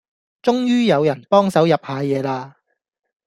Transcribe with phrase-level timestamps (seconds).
[0.41, 2.57] 終於有人幫手入下野啦